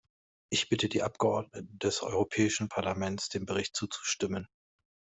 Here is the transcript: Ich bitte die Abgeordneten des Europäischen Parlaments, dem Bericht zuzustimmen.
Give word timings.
Ich 0.49 0.67
bitte 0.67 0.89
die 0.89 1.03
Abgeordneten 1.03 1.77
des 1.77 2.01
Europäischen 2.01 2.69
Parlaments, 2.69 3.29
dem 3.29 3.45
Bericht 3.45 3.75
zuzustimmen. 3.75 4.47